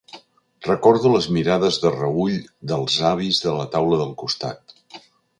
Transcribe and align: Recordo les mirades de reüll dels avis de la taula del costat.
Recordo 0.67 1.09
les 1.15 1.25
mirades 1.35 1.77
de 1.83 1.91
reüll 1.97 2.39
dels 2.71 2.95
avis 3.09 3.41
de 3.43 3.53
la 3.59 3.67
taula 3.77 3.99
del 4.01 4.15
costat. 4.23 4.75